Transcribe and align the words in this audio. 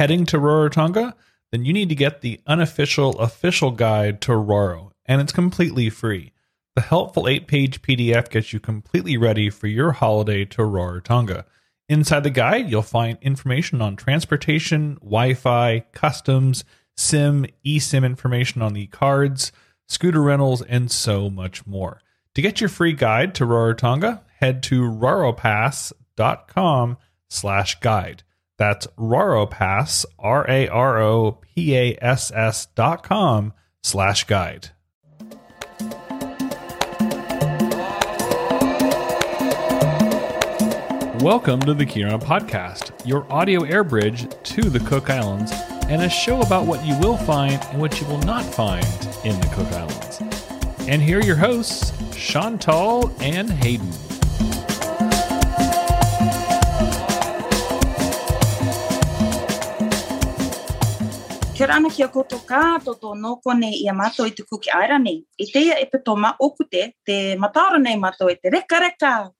Heading 0.00 0.24
to 0.26 0.38
Rarotonga? 0.38 1.14
Then 1.52 1.64
you 1.66 1.74
need 1.74 1.90
to 1.90 1.94
get 1.94 2.22
the 2.22 2.40
unofficial 2.46 3.18
official 3.18 3.70
guide 3.70 4.22
to 4.22 4.34
Raro, 4.34 4.92
and 5.04 5.20
it's 5.20 5.30
completely 5.30 5.90
free. 5.90 6.32
The 6.74 6.80
helpful 6.80 7.28
8 7.28 7.46
page 7.46 7.82
PDF 7.82 8.30
gets 8.30 8.54
you 8.54 8.60
completely 8.60 9.18
ready 9.18 9.50
for 9.50 9.66
your 9.66 9.92
holiday 9.92 10.46
to 10.46 10.62
Rarotonga. 10.62 11.44
Inside 11.86 12.22
the 12.22 12.30
guide, 12.30 12.70
you'll 12.70 12.80
find 12.80 13.18
information 13.20 13.82
on 13.82 13.94
transportation, 13.94 14.94
Wi 15.02 15.34
Fi, 15.34 15.80
customs, 15.92 16.64
SIM, 16.96 17.44
eSIM 17.66 18.02
information 18.02 18.62
on 18.62 18.72
the 18.72 18.86
cards, 18.86 19.52
scooter 19.86 20.22
rentals, 20.22 20.62
and 20.62 20.90
so 20.90 21.28
much 21.28 21.66
more. 21.66 22.00
To 22.36 22.40
get 22.40 22.58
your 22.58 22.70
free 22.70 22.94
guide 22.94 23.34
to 23.34 23.44
Rarotonga, 23.44 24.22
head 24.38 24.62
to 24.62 24.80
raropass.com 24.80 26.96
slash 27.28 27.80
guide. 27.80 28.22
That's 28.60 28.86
raropass, 28.98 30.04
R-A-R-O-P-A-S-S 30.18 30.66
dot 32.74 33.02
com 33.02 33.54
slash 33.82 34.24
guide. 34.24 34.68
Welcome 41.22 41.60
to 41.60 41.72
the 41.72 41.86
Kia 41.88 42.08
Orana 42.08 42.22
Podcast, 42.22 42.92
your 43.06 43.26
audio 43.32 43.62
air 43.62 43.82
bridge 43.82 44.28
to 44.42 44.60
the 44.68 44.80
Cook 44.80 45.08
Islands, 45.08 45.52
and 45.88 46.02
a 46.02 46.10
show 46.10 46.42
about 46.42 46.66
what 46.66 46.84
you 46.84 46.98
will 46.98 47.16
find 47.16 47.58
and 47.70 47.80
what 47.80 47.98
you 47.98 48.06
will 48.08 48.20
not 48.24 48.44
find 48.44 48.84
in 49.24 49.40
the 49.40 49.48
Cook 49.54 49.72
Islands. 49.72 50.20
And 50.86 51.00
here 51.00 51.20
are 51.20 51.24
your 51.24 51.36
hosts, 51.36 51.94
Chantal 52.14 53.10
and 53.20 53.48
Hayden. 53.48 54.09
Kia 61.60 61.68
rana 61.68 61.90
ki 61.90 62.02
a 62.02 62.08
koto 62.08 62.38
kātoto 62.48 63.10
no 63.20 63.36
kone 63.46 63.68
i 63.68 63.86
a 63.86 63.92
i 64.24 64.30
te 64.30 64.44
kuki 64.50 64.70
airani. 64.72 65.26
I 65.38 65.44
te 65.44 65.60
nei 65.60 65.84
te 65.84 65.98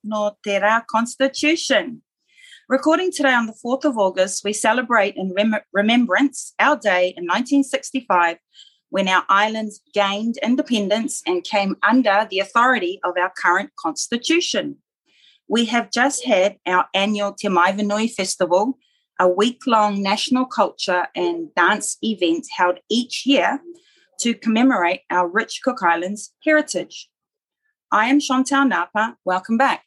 no 0.04 0.36
te 0.44 0.60
rā 0.60 0.82
Constitution. 0.86 2.02
Recording 2.68 3.10
today 3.10 3.32
on 3.32 3.46
the 3.46 3.54
4th 3.64 3.86
of 3.86 3.96
August, 3.96 4.44
we 4.44 4.52
celebrate 4.52 5.16
in 5.16 5.32
rem- 5.34 5.64
remembrance 5.72 6.52
our 6.58 6.76
day 6.76 7.14
in 7.16 7.24
1965 7.24 8.36
when 8.90 9.08
our 9.08 9.24
islands 9.30 9.80
gained 9.94 10.36
independence 10.42 11.22
and 11.26 11.42
came 11.42 11.74
under 11.82 12.26
the 12.30 12.40
authority 12.40 13.00
of 13.02 13.14
our 13.16 13.32
current 13.34 13.70
constitution. 13.78 14.76
We 15.48 15.64
have 15.64 15.90
just 15.90 16.26
had 16.26 16.58
our 16.66 16.84
annual 16.92 17.32
Te 17.32 17.48
Maeva 17.48 17.82
Nui 17.82 18.08
Festival, 18.08 18.76
a 19.20 19.28
week 19.28 19.60
long 19.66 20.02
national 20.02 20.46
culture 20.46 21.06
and 21.14 21.54
dance 21.54 21.98
event 22.02 22.46
held 22.56 22.78
each 22.88 23.26
year 23.26 23.60
to 24.18 24.32
commemorate 24.32 25.02
our 25.10 25.28
rich 25.28 25.60
Cook 25.62 25.82
Islands 25.82 26.32
heritage. 26.42 27.10
I 27.92 28.06
am 28.06 28.18
Chantal 28.18 28.64
Napa. 28.64 29.18
Welcome 29.26 29.58
back. 29.58 29.84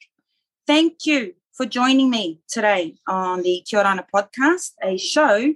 Thank 0.68 1.08
you 1.08 1.34
for 1.52 1.66
joining 1.66 2.12
me 2.12 2.42
today 2.48 2.98
on 3.08 3.42
the 3.42 3.64
Kia 3.68 3.84
Orana 3.84 4.06
podcast, 4.14 4.74
a 4.84 4.98
show 4.98 5.56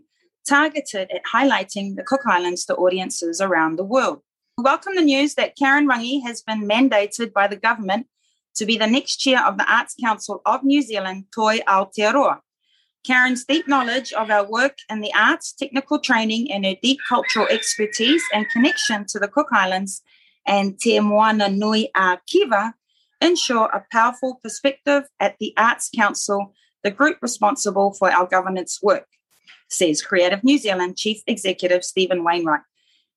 targeted 0.49 1.11
at 1.11 1.21
highlighting 1.31 1.97
the 1.97 2.03
Cook 2.03 2.21
Islands 2.25 2.65
to 2.65 2.75
audiences 2.75 3.39
around 3.39 3.75
the 3.75 3.83
world. 3.83 4.21
Welcome 4.57 4.95
the 4.95 5.03
news 5.03 5.35
that 5.35 5.55
Caren 5.55 5.87
Rangi 5.87 6.23
has 6.23 6.41
been 6.41 6.67
mandated 6.67 7.31
by 7.31 7.47
the 7.47 7.55
government 7.55 8.07
to 8.55 8.65
be 8.65 8.75
the 8.75 8.87
next 8.87 9.17
chair 9.17 9.45
of 9.45 9.59
the 9.59 9.71
Arts 9.71 9.93
Council 10.03 10.41
of 10.47 10.63
New 10.63 10.81
Zealand, 10.81 11.25
Toi 11.31 11.59
Aotearoa. 11.59 12.39
Caren's 13.05 13.45
deep 13.45 13.67
knowledge 13.67 14.11
of 14.13 14.29
our 14.29 14.49
work 14.49 14.77
in 14.89 15.01
the 15.01 15.13
arts, 15.13 15.53
technical 15.53 15.99
training, 15.99 16.51
and 16.51 16.65
her 16.65 16.75
deep 16.81 16.99
cultural 17.07 17.47
expertise 17.47 18.23
and 18.33 18.49
connection 18.49 19.05
to 19.07 19.19
the 19.19 19.27
Cook 19.27 19.47
Islands 19.51 20.01
and 20.45 20.79
Te 20.79 20.99
Moana 20.99 21.49
Nui 21.49 21.89
a 21.95 22.19
Kiwa 22.27 22.73
ensure 23.21 23.65
a 23.65 23.85
powerful 23.91 24.39
perspective 24.43 25.03
at 25.19 25.35
the 25.39 25.53
Arts 25.57 25.89
Council, 25.95 26.53
the 26.83 26.91
group 26.91 27.17
responsible 27.21 27.93
for 27.93 28.11
our 28.11 28.25
governance 28.25 28.79
work, 28.81 29.07
says 29.69 30.01
Creative 30.01 30.43
New 30.43 30.57
Zealand 30.57 30.97
Chief 30.97 31.21
Executive 31.27 31.83
Stephen 31.83 32.23
Wainwright. 32.23 32.61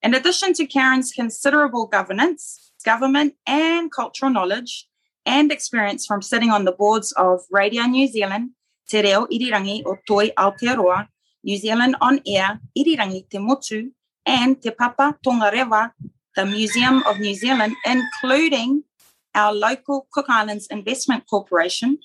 In 0.03 0.13
addition 0.13 0.53
to 0.53 0.65
Caren's 0.65 1.11
considerable 1.11 1.85
governance, 1.85 2.71
government, 2.83 3.35
and 3.45 3.91
cultural 3.91 4.31
knowledge 4.31 4.87
and 5.25 5.51
experience 5.51 6.05
from 6.05 6.21
sitting 6.21 6.49
on 6.49 6.65
the 6.65 6.71
boards 6.71 7.11
of 7.11 7.41
Radio 7.51 7.83
New 7.83 8.07
Zealand, 8.07 8.51
Te 8.91 9.01
Reo 9.01 9.25
Irirangi 9.31 9.83
o 9.85 9.95
Toi 10.05 10.31
Aotearoa, 10.37 11.07
New 11.45 11.57
Zealand 11.57 11.95
On 12.01 12.19
Air, 12.27 12.59
Irirangi 12.77 13.29
Te 13.29 13.39
Motu, 13.39 13.89
and 14.25 14.61
Te 14.61 14.71
Papa 14.71 15.17
Tongarewa, 15.25 15.91
the 16.35 16.45
Museum 16.45 17.01
of 17.03 17.17
New 17.17 17.33
Zealand, 17.33 17.73
including 17.85 18.83
our 19.33 19.53
local 19.53 20.07
Cook 20.11 20.25
Islands 20.27 20.67
Investment 20.67 21.23
Corporation, 21.29 21.99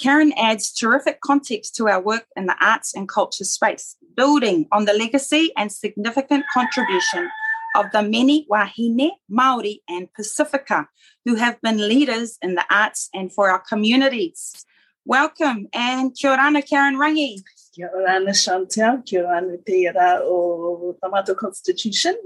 Caren 0.00 0.30
adds 0.36 0.72
terrific 0.72 1.20
context 1.20 1.74
to 1.74 1.88
our 1.88 2.00
work 2.00 2.26
in 2.36 2.46
the 2.46 2.56
arts 2.64 2.94
and 2.94 3.08
culture 3.08 3.44
space, 3.44 3.96
building 4.16 4.68
on 4.70 4.84
the 4.84 4.92
legacy 4.92 5.50
and 5.56 5.72
significant 5.72 6.44
contribution 6.54 7.28
of 7.74 7.86
the 7.92 8.02
many 8.02 8.46
Wahine, 8.48 9.10
Maori, 9.28 9.82
and 9.88 10.12
Pacifica 10.14 10.88
who 11.24 11.34
have 11.34 11.60
been 11.60 11.88
leaders 11.88 12.38
in 12.40 12.54
the 12.54 12.64
arts 12.70 13.08
and 13.12 13.32
for 13.32 13.50
our 13.50 13.58
communities. 13.58 14.64
Welcome 15.06 15.66
and 15.72 16.14
kia 16.14 16.36
orana, 16.36 16.62
Caren 16.62 16.96
Rangi. 16.96 17.42
Kia 17.74 17.90
orana, 17.96 18.34
Chantal. 18.34 19.02
Kia 19.02 19.24
orana, 19.24 19.56
ara 19.96 20.20
o 20.22 20.96
Tamato 21.02 21.34
Constitution. 21.34 22.16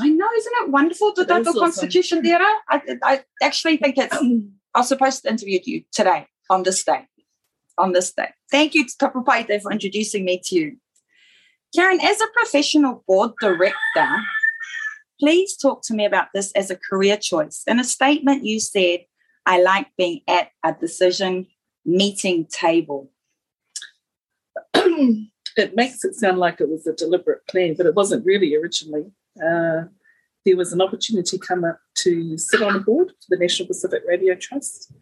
I 0.00 0.08
know, 0.08 0.28
isn't 0.36 0.52
it 0.62 0.70
wonderful, 0.70 1.12
the 1.14 1.22
is 1.22 1.28
Tato 1.28 1.50
awesome. 1.50 1.60
Constitution, 1.60 2.22
Dara? 2.22 2.48
I, 2.68 2.80
I 3.02 3.24
actually 3.42 3.76
think 3.76 3.98
it's, 3.98 4.14
I 4.74 4.78
was 4.80 4.88
supposed 4.88 5.22
to 5.22 5.30
interview 5.30 5.60
you 5.64 5.82
today 5.92 6.26
on 6.48 6.62
this 6.62 6.82
day. 6.84 7.06
On 7.78 7.92
this 7.92 8.12
day. 8.12 8.30
Thank 8.50 8.74
you, 8.74 8.86
to 8.86 9.08
Paite, 9.08 9.60
for 9.62 9.72
introducing 9.72 10.24
me 10.24 10.40
to 10.44 10.54
you. 10.54 10.76
Caren, 11.76 12.02
as 12.02 12.20
a 12.20 12.26
professional 12.34 13.04
board 13.06 13.32
director, 13.40 14.08
please 15.20 15.56
talk 15.56 15.82
to 15.84 15.94
me 15.94 16.04
about 16.04 16.28
this 16.34 16.50
as 16.52 16.70
a 16.70 16.76
career 16.76 17.16
choice. 17.16 17.62
In 17.66 17.78
a 17.78 17.84
statement, 17.84 18.44
you 18.44 18.58
said, 18.58 19.00
I 19.46 19.62
like 19.62 19.88
being 19.96 20.22
at 20.28 20.50
a 20.64 20.72
decision 20.72 21.46
meeting 21.84 22.46
table. 22.46 23.10
it 24.74 25.76
makes 25.76 26.04
it 26.04 26.14
sound 26.14 26.38
like 26.38 26.60
it 26.60 26.68
was 26.68 26.86
a 26.86 26.92
deliberate 26.92 27.46
plan, 27.48 27.74
but 27.76 27.86
it 27.86 27.94
wasn't 27.94 28.24
really 28.24 28.54
originally. 28.54 29.06
Uh, 29.36 29.84
there 30.44 30.56
was 30.56 30.72
an 30.72 30.80
opportunity 30.80 31.38
come 31.38 31.64
up 31.64 31.78
to 31.96 32.38
sit 32.38 32.62
on 32.62 32.76
a 32.76 32.80
board 32.80 33.08
for 33.08 33.26
the 33.28 33.36
National 33.36 33.68
Pacific 33.68 34.02
Radio 34.06 34.34
Trust. 34.34 34.92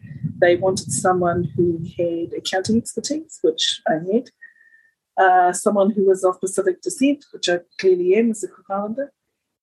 They 0.41 0.55
wanted 0.55 0.91
someone 0.91 1.45
who 1.55 1.81
had 1.97 2.33
accounting 2.37 2.77
expertise, 2.77 3.39
which 3.41 3.81
I 3.87 3.93
had, 4.11 4.29
uh, 5.17 5.53
someone 5.53 5.91
who 5.91 6.05
was 6.05 6.23
of 6.23 6.39
Pacific 6.39 6.81
descent, 6.81 7.25
which 7.31 7.47
I 7.47 7.59
clearly 7.79 8.15
am 8.15 8.31
as 8.31 8.43
a 8.43 8.47
Cook 8.47 8.65
Islander, 8.69 9.13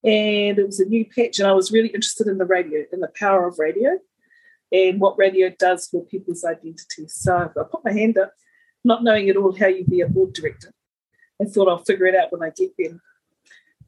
and 0.05 0.59
it 0.59 0.67
was 0.67 0.81
a 0.81 0.87
new 0.87 1.05
patch, 1.05 1.39
and 1.39 1.49
I 1.49 1.53
was 1.53 1.73
really 1.73 1.89
interested 1.89 2.27
in 2.27 2.39
the 2.39 2.45
radio, 2.45 2.85
in 2.93 3.01
the 3.01 3.13
power 3.19 3.47
of 3.47 3.59
radio, 3.59 3.99
and 4.77 5.01
what 5.01 5.19
radio 5.19 5.51
does 5.59 5.89
for 5.89 6.05
people's 6.05 6.45
identities. 6.45 7.15
So 7.15 7.35
I 7.35 7.63
put 7.71 7.85
my 7.85 7.93
hand 7.93 8.19
up, 8.19 8.33
not 8.85 9.03
knowing 9.03 9.29
at 9.31 9.37
all 9.37 9.57
how 9.57 9.67
you'd 9.67 9.91
be 9.91 10.03
a 10.03 10.09
board 10.09 10.35
director, 10.35 10.73
and 11.41 11.51
thought 11.51 11.69
I'll 11.69 11.85
figure 11.85 12.07
it 12.07 12.15
out 12.15 12.33
when 12.33 12.43
I 12.43 12.53
get 12.55 12.73
there. 12.79 13.01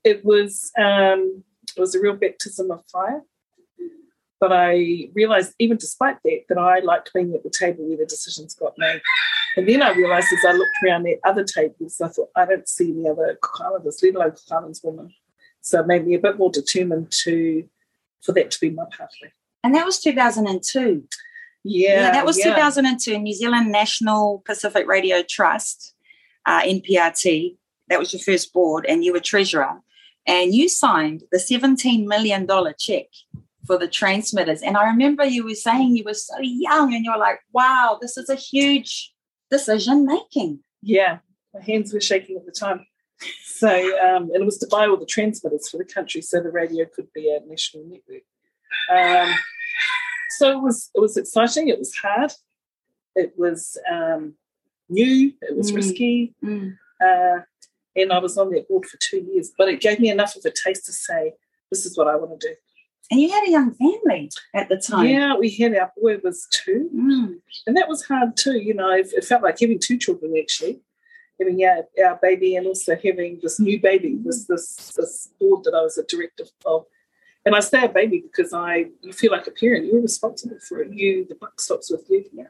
It 0.05 0.25
was 0.25 0.73
um, 0.79 1.45
it 1.77 1.81
was 1.81 1.95
a 1.95 2.01
real 2.01 2.17
baptism 2.17 2.71
of 2.71 2.83
fire, 2.91 3.23
but 4.41 4.53
I 4.53 5.11
realised, 5.15 5.55
even 5.59 5.77
despite 5.77 6.17
that, 6.25 6.41
that 6.49 6.59
I 6.59 6.81
liked 6.81 7.13
being 7.13 7.35
at 7.35 7.43
the 7.43 7.51
table 7.51 7.87
where 7.87 7.99
the 7.99 8.07
decisions 8.07 8.55
got 8.55 8.75
made. 8.79 9.03
And 9.57 9.69
then 9.69 9.83
I 9.83 9.91
realised 9.91 10.29
as 10.33 10.45
I 10.47 10.53
looked 10.53 10.71
around 10.85 11.07
at 11.09 11.19
other 11.25 11.45
tables, 11.45 12.01
I 12.01 12.09
thought 12.09 12.31
I 12.37 12.47
don't 12.47 12.69
see 12.69 12.91
any 12.93 13.09
other 13.09 13.37
Cook 13.43 13.61
Islanders, 13.67 14.01
let 14.03 14.15
alone 14.15 14.31
Cook 14.31 14.53
Islands 14.53 14.81
women. 14.85 15.13
So 15.61 15.81
it 15.81 15.87
made 15.87 16.07
me 16.07 16.15
a 16.15 16.21
bit 16.21 16.39
more 16.39 16.51
determined 16.51 17.11
to 17.25 17.69
for 18.23 18.33
that 18.33 18.51
to 18.53 18.61
be 18.61 18.71
my 18.71 18.85
pathway. 18.91 19.33
And 19.69 19.75
that 19.75 19.85
was 19.85 19.99
2002. 19.99 21.05
Yeah, 21.63 22.11
that 22.11 22.25
was 22.25 22.39
yeah. 22.39 22.55
2002, 22.55 23.19
New 23.19 23.35
Zealand 23.35 23.71
National 23.71 24.43
Pacific 24.47 24.89
Radio 24.89 25.23
Trust, 25.29 25.95
uh, 26.47 26.63
NPRT. 26.63 27.55
That 27.91 27.99
was 27.99 28.15
your 28.15 28.21
first 28.21 28.55
board, 28.55 28.87
and 28.89 29.05
you 29.05 29.13
were 29.13 29.21
treasurer. 29.21 29.83
And 30.27 30.55
you 30.55 30.71
signed 30.71 31.25
the 31.33 31.37
$17 31.37 32.07
million 32.07 32.49
check 32.79 33.09
for 33.67 33.77
the 33.77 33.89
transmitters. 33.89 34.63
And 34.63 34.79
I 34.79 34.87
remember 34.87 35.27
you 35.27 35.45
were 35.45 35.55
saying 35.55 35.95
you 35.95 36.05
were 36.05 36.15
so 36.15 36.39
young, 36.41 36.95
and 36.95 37.05
you 37.05 37.13
were 37.13 37.19
like, 37.19 37.41
wow, 37.53 37.99
this 38.01 38.17
is 38.17 38.31
a 38.31 38.37
huge 38.37 39.13
decision 39.51 40.07
making. 40.07 40.61
Yeah, 40.81 41.19
my 41.53 41.61
hands 41.61 41.93
were 41.93 42.01
shaking 42.01 42.39
at 42.39 42.47
the 42.47 42.53
time. 42.53 42.87
So, 43.45 43.69
um, 43.69 44.31
and 44.33 44.37
it 44.37 44.47
was 44.47 44.57
to 44.61 44.67
buy 44.71 44.87
all 44.87 44.97
the 44.97 45.05
transmitters 45.05 45.69
for 45.69 45.77
the 45.77 45.85
country 45.85 46.23
so 46.23 46.41
the 46.41 46.51
radio 46.51 46.87
could 46.87 47.13
be 47.13 47.29
a 47.29 47.47
national 47.47 47.85
network. 47.85 48.23
Um, 48.91 49.35
so 50.39 50.45
it 50.57 50.63
was 50.63 50.79
it 50.97 51.01
was 51.07 51.17
exciting. 51.23 51.69
It 51.69 51.79
was 51.79 51.93
hard. 52.05 52.33
It 53.23 53.31
was 53.37 53.61
um, 53.91 54.23
new. 54.89 55.33
It 55.49 55.57
was 55.57 55.71
Mm. 55.73 55.77
risky. 55.81 56.35
Uh, 57.07 57.39
And 58.01 58.13
I 58.13 58.21
was 58.27 58.39
on 58.39 58.51
that 58.53 58.69
board 58.69 58.85
for 58.87 58.97
two 59.09 59.21
years, 59.31 59.49
but 59.59 59.69
it 59.73 59.81
gave 59.87 59.99
me 59.99 60.09
enough 60.17 60.37
of 60.37 60.45
a 60.45 60.53
taste 60.65 60.85
to 60.87 60.93
say, 60.93 61.23
this 61.71 61.83
is 61.87 61.93
what 61.99 62.07
I 62.13 62.15
want 62.21 62.33
to 62.41 62.49
do. 62.49 62.55
And 63.11 63.19
you 63.21 63.29
had 63.37 63.45
a 63.49 63.51
young 63.57 63.71
family 63.83 64.31
at 64.55 64.69
the 64.69 64.77
time. 64.91 65.07
Yeah, 65.09 65.35
we 65.43 65.49
had 65.61 65.75
our 65.81 65.91
boy 66.01 66.15
was 66.23 66.39
two, 66.61 66.81
Mm. 66.95 67.41
and 67.67 67.75
that 67.77 67.89
was 67.93 68.01
hard 68.11 68.31
too. 68.37 68.57
You 68.69 68.75
know, 68.75 68.91
it, 69.01 69.07
it 69.19 69.25
felt 69.31 69.43
like 69.47 69.59
having 69.59 69.81
two 69.81 69.99
children 70.05 70.31
actually, 70.43 70.75
having 71.41 71.59
our, 71.69 71.81
our 72.07 72.17
baby 72.29 72.51
and 72.57 72.67
also 72.71 72.93
having 73.07 73.33
this 73.43 73.57
new 73.59 73.79
baby, 73.91 74.13
this 74.27 74.41
this 74.51 74.67
this 74.99 75.13
board 75.41 75.61
that 75.65 75.75
I 75.79 75.83
was 75.89 75.97
a 75.99 76.05
director 76.13 76.45
of. 76.73 76.81
And 77.45 77.55
I 77.55 77.61
say 77.61 77.85
a 77.85 77.89
baby 77.89 78.21
because 78.21 78.53
I 78.53 78.87
you 79.01 79.13
feel 79.13 79.33
like 79.33 79.47
a 79.47 79.51
parent. 79.51 79.87
You're 79.87 80.03
responsible 80.03 80.59
for 80.61 80.83
it. 80.83 80.93
You 80.93 81.27
the 81.29 81.35
buck 81.35 81.61
stops 81.61 81.91
with 81.91 82.05
you. 82.11 82.25
Yeah. 82.33 82.45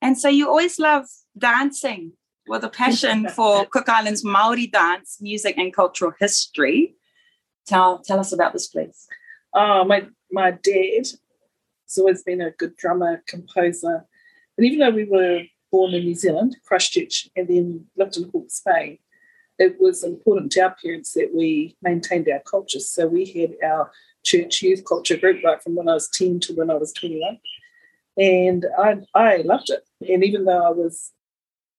And 0.00 0.18
so 0.18 0.28
you 0.28 0.48
always 0.48 0.78
love 0.78 1.06
dancing 1.36 2.12
with 2.46 2.64
a 2.64 2.68
passion 2.68 3.28
for 3.34 3.66
Cook 3.66 3.88
Island's 3.88 4.24
Maori 4.24 4.66
dance, 4.66 5.18
music, 5.20 5.56
and 5.58 5.74
cultural 5.74 6.12
history. 6.18 6.94
Tell 7.66 7.98
tell 7.98 8.20
us 8.20 8.32
about 8.32 8.52
this, 8.52 8.66
please. 8.68 9.06
Oh, 9.54 9.80
uh, 9.80 9.84
my 9.84 10.06
my 10.30 10.50
dad 10.50 11.06
has 11.86 11.98
always 11.98 12.22
been 12.22 12.40
a 12.40 12.50
good 12.50 12.76
drummer, 12.76 13.22
composer. 13.26 14.04
And 14.56 14.66
even 14.66 14.78
though 14.78 14.90
we 14.90 15.04
were 15.04 15.42
born 15.70 15.94
in 15.94 16.04
New 16.04 16.14
Zealand, 16.14 16.56
Christchurch, 16.64 17.28
and 17.34 17.48
then 17.48 17.86
lived 17.96 18.16
in 18.16 18.28
Hawke's 18.30 18.60
Bay, 18.64 19.00
it 19.58 19.76
was 19.80 20.02
important 20.02 20.52
to 20.52 20.60
our 20.60 20.76
parents 20.82 21.12
that 21.12 21.30
we 21.34 21.76
maintained 21.82 22.28
our 22.28 22.40
culture. 22.40 22.80
So 22.80 23.06
we 23.06 23.24
had 23.26 23.54
our 23.64 23.90
church 24.24 24.62
youth 24.62 24.84
culture 24.86 25.16
group 25.16 25.44
right 25.44 25.62
from 25.62 25.76
when 25.76 25.88
I 25.88 25.94
was 25.94 26.08
10 26.08 26.40
to 26.40 26.54
when 26.54 26.70
I 26.70 26.74
was 26.74 26.92
21. 26.92 27.38
And 28.16 28.66
I, 28.78 28.96
I 29.14 29.36
loved 29.38 29.70
it. 29.70 29.84
And 30.08 30.24
even 30.24 30.44
though 30.44 30.64
I 30.64 30.70
was 30.70 31.12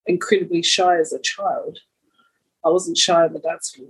incredibly 0.06 0.62
shy 0.62 1.00
as 1.00 1.12
a 1.14 1.20
child, 1.20 1.80
I 2.64 2.70
wasn't 2.70 2.98
shy 2.98 3.24
on 3.24 3.34
the 3.34 3.40
dance 3.40 3.72
floor 3.72 3.90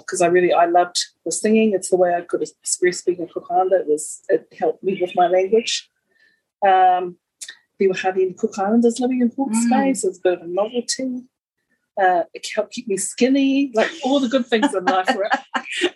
because 0.00 0.22
I 0.22 0.26
really 0.26 0.52
I 0.52 0.66
loved 0.66 1.04
the 1.24 1.32
singing. 1.32 1.72
It's 1.72 1.90
the 1.90 1.96
way 1.96 2.14
I 2.14 2.22
could 2.22 2.42
express 2.42 3.02
being 3.02 3.20
a 3.22 3.26
Cook 3.26 3.46
Islander. 3.50 3.78
It 3.78 3.86
was 3.86 4.22
it 4.28 4.48
helped 4.58 4.82
me 4.82 4.98
with 5.00 5.12
my 5.14 5.26
language. 5.26 5.90
Um, 6.66 7.16
there 7.78 7.88
were 7.88 7.94
hardly 7.94 8.24
any 8.24 8.32
Cook 8.32 8.58
Islanders 8.58 9.00
living 9.00 9.20
in 9.20 9.32
Hawke's 9.36 9.58
Mm. 9.66 9.70
Bay, 9.70 9.94
so 9.94 10.08
it's 10.08 10.18
a 10.18 10.22
bit 10.22 10.34
of 10.34 10.42
a 10.42 10.46
novelty. 10.46 11.24
Uh, 12.00 12.24
it 12.34 12.46
helped 12.54 12.74
keep 12.74 12.86
me 12.88 12.96
skinny, 12.96 13.70
like 13.74 13.90
all 14.04 14.20
the 14.20 14.28
good 14.28 14.46
things 14.46 14.74
in 14.74 14.84
life. 14.84 15.08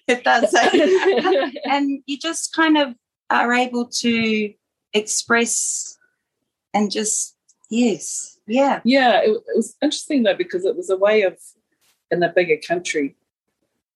It 0.08 0.24
does. 0.24 0.52
and 1.64 2.02
you 2.06 2.18
just 2.18 2.52
kind 2.52 2.76
of 2.76 2.94
are 3.28 3.52
able 3.52 3.86
to 3.86 4.52
express 4.92 5.96
and 6.74 6.90
just 6.90 7.36
yes, 7.70 8.38
yeah. 8.46 8.80
yeah, 8.84 9.20
it, 9.20 9.30
it 9.30 9.56
was 9.56 9.76
interesting 9.80 10.24
though 10.24 10.34
because 10.34 10.64
it 10.64 10.76
was 10.76 10.90
a 10.90 10.96
way 10.96 11.22
of 11.22 11.38
in 12.10 12.22
a 12.22 12.28
bigger 12.28 12.56
country 12.56 13.16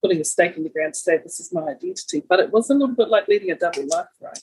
putting 0.00 0.20
a 0.20 0.24
stake 0.24 0.56
in 0.56 0.62
the 0.62 0.68
ground 0.68 0.94
to 0.94 1.00
say 1.00 1.16
this 1.18 1.40
is 1.40 1.52
my 1.52 1.62
identity. 1.62 2.22
But 2.28 2.40
it 2.40 2.52
was 2.52 2.70
a 2.70 2.74
little 2.74 2.94
bit 2.94 3.08
like 3.08 3.26
leading 3.26 3.50
a 3.50 3.56
double 3.56 3.86
life, 3.88 4.06
right? 4.20 4.38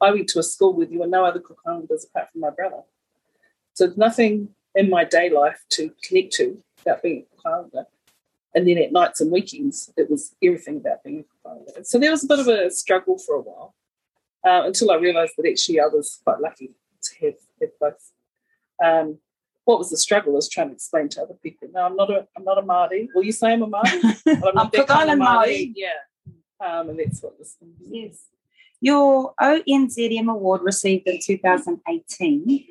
I 0.00 0.10
went 0.10 0.28
to 0.28 0.38
a 0.38 0.42
school 0.42 0.74
where 0.74 0.86
there 0.86 0.98
were 0.98 1.06
no 1.06 1.24
other 1.24 1.40
Cook 1.40 1.60
Islanders 1.66 2.04
apart 2.04 2.30
from 2.30 2.42
my 2.42 2.50
brother. 2.50 2.82
So 3.74 3.86
there's 3.86 3.96
nothing 3.96 4.50
in 4.74 4.90
my 4.90 5.04
day 5.04 5.30
life 5.30 5.64
to 5.70 5.90
connect 6.04 6.34
to 6.34 6.62
about 6.88 7.02
being 7.02 7.24
a 7.44 7.48
Islander. 7.48 7.86
And 8.54 8.66
then 8.66 8.78
at 8.78 8.92
nights 8.92 9.20
and 9.20 9.30
weekends, 9.30 9.92
it 9.96 10.10
was 10.10 10.34
everything 10.42 10.78
about 10.78 11.04
being 11.04 11.24
a 11.44 11.48
Islander. 11.48 11.84
So 11.84 11.98
there 11.98 12.10
was 12.10 12.24
a 12.24 12.26
bit 12.26 12.38
of 12.38 12.48
a 12.48 12.70
struggle 12.70 13.18
for 13.18 13.36
a 13.36 13.40
while 13.40 13.74
uh, 14.44 14.62
until 14.66 14.90
I 14.90 14.96
realised 14.96 15.34
that 15.36 15.48
actually 15.48 15.80
I 15.80 15.86
was 15.86 16.20
quite 16.24 16.40
lucky 16.40 16.70
to 17.02 17.26
have, 17.26 17.34
have 17.60 17.78
both. 17.80 18.12
Um, 18.82 19.18
what 19.64 19.78
was 19.78 19.90
the 19.90 19.98
struggle 19.98 20.38
is 20.38 20.48
trying 20.48 20.68
to 20.68 20.74
explain 20.74 21.10
to 21.10 21.22
other 21.22 21.34
people. 21.34 21.68
No, 21.74 21.84
I'm 21.84 21.94
not 21.94 22.10
a 22.10 22.26
I'm 22.34 22.44
not 22.44 22.56
a 22.56 22.62
Māori. 22.62 23.08
Will 23.14 23.22
you 23.22 23.32
say 23.32 23.52
I'm 23.52 23.62
a 23.62 23.66
Māori? 23.66 24.40
Well, 24.40 24.52
I'm 24.56 24.70
Cook 24.70 24.90
Island 24.90 25.20
Māori. 25.20 25.74
Yeah. 25.76 25.88
Um, 26.58 26.88
and 26.88 26.98
that's 26.98 27.22
what 27.22 27.38
this 27.38 27.52
thing 27.52 27.74
is. 27.80 27.88
Yes. 27.90 28.24
Your 28.80 29.34
ONZM 29.38 30.30
award 30.30 30.62
received 30.62 31.06
in 31.06 31.18
2018, 31.22 32.66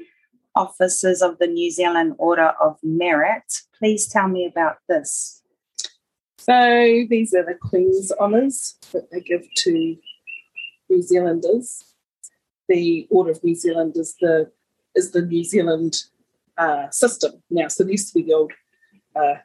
Officers 0.58 1.22
of 1.22 1.38
the 1.38 1.48
New 1.48 1.70
Zealand 1.72 2.16
Order 2.18 2.54
of 2.60 2.78
Merit. 2.82 3.62
Please 3.78 4.08
tell 4.08 4.28
me 4.28 4.46
about 4.46 4.78
this. 4.90 5.44
So 6.40 7.06
these 7.10 7.34
are 7.34 7.46
the 7.46 7.56
Queen's 7.62 8.12
honours 8.20 8.76
that 8.92 9.12
they 9.12 9.22
give 9.22 9.46
to 9.64 9.98
New 10.90 11.02
Zealanders. 11.02 11.84
The 12.68 13.08
Order 13.10 13.32
of 13.32 13.44
New 13.44 13.56
Zealand 13.56 13.94
is 13.98 14.16
the 14.20 14.52
is 14.96 15.12
the 15.12 15.22
New 15.22 15.44
Zealand 15.44 15.96
uh, 16.58 16.90
system 16.90 17.44
now. 17.50 17.68
So 17.68 17.84
there 17.84 17.92
used 17.92 18.14
to 18.14 18.20
be 18.20 18.26
the 18.26 18.34
old 18.34 18.54
uh, 19.16 19.36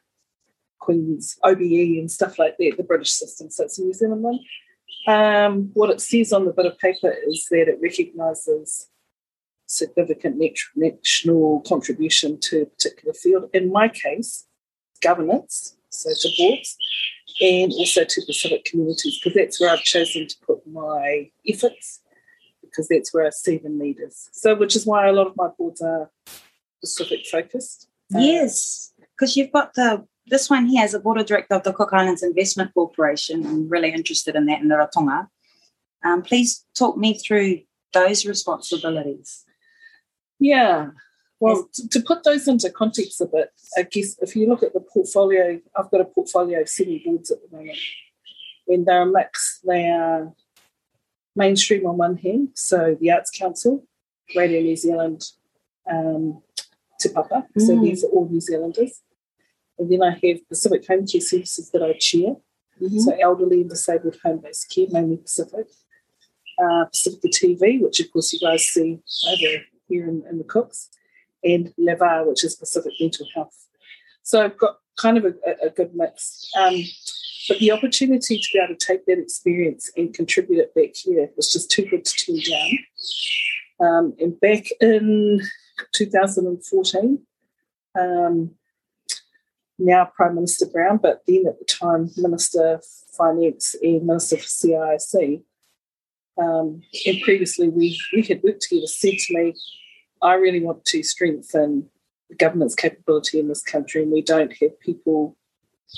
Queen's 0.79 1.37
OBE 1.43 1.99
and 1.99 2.11
stuff 2.11 2.39
like 2.39 2.57
that, 2.57 2.73
the 2.77 2.83
British 2.83 3.11
system. 3.11 3.51
So 3.51 3.65
it's 3.65 3.77
a 3.77 3.83
New 3.83 3.93
Zealand 3.93 4.23
one. 4.23 4.39
Um, 5.05 5.71
what 5.73 5.89
it 5.89 6.01
says 6.01 6.33
on 6.33 6.45
the 6.45 6.53
bit 6.53 6.65
of 6.65 6.79
paper 6.79 7.13
is 7.27 7.45
that 7.51 7.67
it 7.67 7.79
recognises 7.81 8.89
significant 9.73 10.41
national 10.75 11.61
contribution 11.61 12.39
to 12.41 12.61
a 12.61 12.65
particular 12.65 13.13
field. 13.13 13.49
In 13.53 13.71
my 13.71 13.87
case, 13.87 14.45
governance, 15.01 15.75
so 15.89 16.09
to 16.21 16.29
boards, 16.37 16.77
and 17.41 17.71
also 17.73 18.03
to 18.03 18.21
Pacific 18.25 18.65
communities, 18.65 19.19
because 19.19 19.35
that's 19.35 19.59
where 19.59 19.71
I've 19.71 19.79
chosen 19.79 20.27
to 20.27 20.35
put 20.45 20.65
my 20.67 21.29
efforts, 21.47 22.01
because 22.61 22.87
that's 22.87 23.13
where 23.13 23.25
I 23.25 23.31
see 23.31 23.57
the 23.57 23.95
is. 24.05 24.29
So, 24.31 24.55
which 24.55 24.75
is 24.75 24.85
why 24.85 25.07
a 25.07 25.13
lot 25.13 25.27
of 25.27 25.35
my 25.35 25.49
boards 25.57 25.81
are 25.81 26.09
Pacific 26.81 27.25
focused. 27.25 27.87
Uh, 28.13 28.19
Yes, 28.19 28.93
because 28.99 29.35
you've 29.35 29.51
got 29.51 29.73
the 29.73 30.05
this 30.27 30.49
one 30.49 30.67
here 30.67 30.83
as 30.83 30.93
a 30.93 30.99
board 30.99 31.19
of 31.19 31.25
director 31.25 31.55
of 31.55 31.63
the 31.63 31.73
Cook 31.73 31.91
Islands 31.91 32.23
Investment 32.23 32.73
Corporation. 32.73 33.45
I'm 33.45 33.67
really 33.67 33.91
interested 33.91 34.35
in 34.35 34.45
that 34.45 34.61
in 34.61 34.69
Rarotonga. 34.69 35.27
Um, 36.03 36.21
please 36.21 36.65
talk 36.77 36.97
me 36.97 37.17
through 37.17 37.59
those 37.93 38.25
responsibilities. 38.25 39.43
Yeah. 40.43 40.89
Well, 41.39 41.69
to, 41.73 41.87
to 41.89 42.01
put 42.01 42.23
those 42.23 42.47
into 42.47 42.69
context 42.69 43.21
a 43.21 43.25
bit, 43.25 43.49
I 43.77 43.83
guess 43.83 44.17
if 44.21 44.35
you 44.35 44.47
look 44.47 44.63
at 44.63 44.73
the 44.73 44.79
portfolio, 44.81 45.59
I've 45.77 45.89
got 45.89 46.01
a 46.01 46.05
portfolio 46.05 46.61
of 46.61 46.69
seven 46.69 47.01
boards 47.03 47.31
at 47.31 47.37
the 47.41 47.57
moment. 47.57 47.77
And 48.67 48.85
they're 48.85 49.01
a 49.01 49.05
mix. 49.05 49.59
They 49.65 49.89
are 49.89 50.33
mainstream 51.35 51.85
on 51.85 51.97
one 51.97 52.17
hand, 52.17 52.49
so 52.55 52.95
the 52.99 53.11
Arts 53.11 53.31
Council, 53.31 53.85
Radio 54.35 54.61
New 54.61 54.75
Zealand, 54.75 55.21
um, 55.89 56.41
Te 56.99 57.09
Papa, 57.09 57.47
so 57.57 57.73
Mm. 57.75 57.83
these 57.83 58.03
are 58.03 58.07
all 58.09 58.29
New 58.29 58.39
Zealanders. 58.39 59.01
And 59.77 59.91
then 59.91 60.03
I 60.03 60.11
have 60.11 60.47
Pacific 60.47 60.85
Home 60.87 61.05
Care 61.07 61.21
Services 61.21 61.69
that 61.71 61.83
I 61.83 61.93
chair, 61.93 62.35
so 62.99 63.11
elderly 63.19 63.61
and 63.61 63.69
disabled 63.69 64.17
home-based 64.23 64.69
care, 64.73 64.87
mainly 64.91 65.17
Pacific. 65.17 65.67
Uh, 66.63 66.85
Pacifica 66.85 67.27
TV, 67.29 67.81
which 67.81 67.99
of 67.99 68.11
course 68.11 68.31
you 68.33 68.39
guys 68.39 68.63
see 68.67 68.99
over 69.27 69.63
here 69.93 70.07
in, 70.07 70.23
in 70.29 70.37
the 70.39 70.43
Cooks, 70.43 70.89
and 71.43 71.73
Le 71.77 71.95
Va, 71.95 72.23
which 72.25 72.43
is 72.43 72.55
Pacific 72.55 72.93
Mental 72.99 73.27
Health. 73.35 73.67
So 74.23 74.43
I've 74.43 74.57
got 74.57 74.77
kind 74.97 75.17
of 75.17 75.25
a, 75.25 75.33
a, 75.65 75.69
good 75.69 75.93
mix. 75.93 76.49
Um, 76.57 76.83
but 77.47 77.59
the 77.59 77.71
opportunity 77.71 78.37
to 78.37 78.47
be 78.53 78.59
able 78.59 78.75
to 78.75 78.85
take 78.85 79.05
that 79.05 79.19
experience 79.19 79.91
and 79.97 80.13
contribute 80.13 80.59
it 80.59 80.75
back 80.75 80.95
here 80.95 81.29
was 81.35 81.51
just 81.51 81.69
too 81.69 81.85
good 81.85 82.05
to 82.05 82.25
turn 82.25 82.39
down. 82.49 82.79
Um, 83.79 84.13
and 84.19 84.39
back 84.39 84.65
in 84.79 85.41
2014, 85.93 87.19
um, 87.99 88.51
now 89.79 90.09
Prime 90.15 90.35
Minister 90.35 90.67
Brown, 90.67 90.97
but 90.97 91.23
then 91.27 91.45
at 91.47 91.59
the 91.59 91.65
time 91.65 92.09
Minister 92.15 92.79
Finance 93.17 93.75
and 93.81 94.05
Minister 94.05 94.37
for 94.37 94.47
CIC, 94.47 95.41
um, 96.37 96.81
and 97.05 97.21
previously 97.21 97.67
we, 97.67 97.99
we 98.13 98.21
had 98.23 98.41
worked 98.43 98.61
together, 98.61 98.87
said 98.87 99.17
to 99.17 99.33
me, 99.33 99.53
I 100.23 100.35
really 100.35 100.61
want 100.61 100.85
to 100.85 101.03
strengthen 101.03 101.89
the 102.29 102.35
governance 102.35 102.75
capability 102.75 103.39
in 103.39 103.49
this 103.49 103.61
country, 103.61 104.01
and 104.01 104.11
we 104.11 104.21
don't 104.21 104.53
have 104.61 104.79
people 104.79 105.37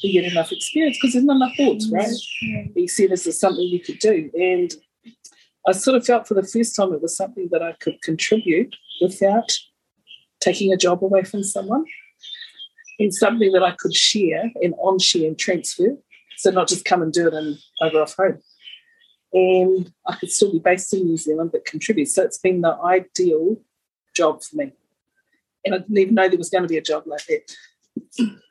who 0.01 0.12
get 0.12 0.25
enough 0.25 0.51
experience 0.51 0.98
because 0.98 1.13
there's 1.13 1.25
not 1.25 1.38
enough 1.38 1.55
boards, 1.58 1.89
mm, 1.89 1.94
right? 1.94 2.72
He 2.75 2.88
said, 2.88 3.12
this 3.12 3.27
Is 3.27 3.39
something 3.39 3.63
we 3.72 3.79
could 3.79 4.00
do? 4.00 4.29
And 4.34 4.74
I 5.67 5.72
sort 5.72 5.96
of 5.96 6.05
felt 6.05 6.27
for 6.27 6.34
the 6.34 6.44
first 6.44 6.75
time 6.75 6.94
it 6.94 7.01
was 7.01 7.15
something 7.15 7.50
that 7.51 7.63
I 7.63 7.74
could 7.74 8.01
contribute 8.01 8.75
without 9.01 9.51
taking 10.39 10.74
a 10.74 10.77
job 10.77 11.03
away 11.03 11.24
from 11.24 11.44
someone 11.44 11.86
and 13.00 13.13
something 13.13 13.51
that 13.51 13.63
I 13.63 13.75
could 13.77 13.96
share 13.96 14.51
and 14.62 14.74
on 14.79 15.00
share 15.00 15.27
and 15.27 15.38
transfer. 15.38 15.98
So 16.38 16.51
not 16.51 16.67
just 16.67 16.86
come 16.86 17.01
and 17.01 17.13
do 17.13 17.27
it 17.27 17.34
and 17.34 17.58
over 17.82 18.01
off 18.01 18.15
home. 18.15 18.39
And 19.34 19.91
I 20.05 20.15
could 20.15 20.32
still 20.32 20.51
be 20.51 20.60
based 20.60 20.94
in 20.94 21.05
New 21.05 21.17
Zealand 21.17 21.51
but 21.51 21.65
contribute. 21.65 22.10
So 22.10 22.24
it's 22.24 22.38
been 22.38 22.62
the 22.62 22.77
ideal 22.84 23.58
job 24.15 24.43
for 24.43 24.55
me. 24.57 24.72
And 25.63 25.75
I 25.75 25.79
didn't 25.79 25.98
even 25.98 26.15
know 26.15 26.29
there 26.29 26.38
was 26.38 26.50
going 26.50 26.63
to 26.63 26.69
be 26.69 26.77
a 26.77 26.81
job 26.81 27.03
like 27.05 27.25
that. 27.27 27.55